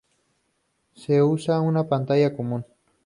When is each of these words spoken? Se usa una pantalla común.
Se 0.95 1.21
usa 1.21 1.61
una 1.61 1.87
pantalla 1.87 2.35
común. 2.35 2.65